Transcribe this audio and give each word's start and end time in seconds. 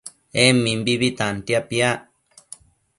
En 0.43 0.55
mimbi 0.63 1.09
tantia 1.19 1.61
piac 1.69 1.99